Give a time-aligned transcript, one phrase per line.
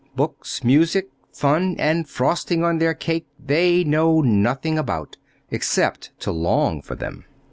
[0.15, 5.17] Books, music, fun, and frosting on their cake they know nothing about
[5.51, 7.25] except to long for them."